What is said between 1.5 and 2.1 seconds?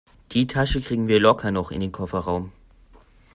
noch in den